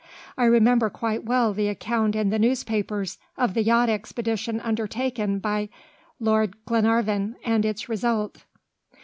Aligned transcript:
I 0.35 0.45
remember 0.45 0.89
quite 0.89 1.25
well 1.25 1.53
the 1.53 1.67
account 1.67 2.15
in 2.15 2.31
the 2.31 2.39
newspapers 2.39 3.19
of 3.37 3.53
the 3.53 3.61
yacht 3.61 3.87
expedition 3.87 4.59
undertaken 4.59 5.37
by 5.37 5.69
Lord 6.19 6.55
Glenarvan, 6.65 7.35
and 7.45 7.63
its 7.65 7.87
result." 7.87 8.43